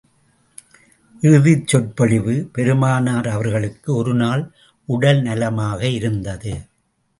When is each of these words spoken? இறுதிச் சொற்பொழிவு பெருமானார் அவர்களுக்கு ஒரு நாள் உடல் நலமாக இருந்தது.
இறுதிச் 1.21 1.67
சொற்பொழிவு 1.67 2.49
பெருமானார் 2.51 3.27
அவர்களுக்கு 3.27 3.95
ஒரு 3.95 4.13
நாள் 4.13 4.43
உடல் 4.89 5.21
நலமாக 5.21 5.87
இருந்தது. 5.89 6.53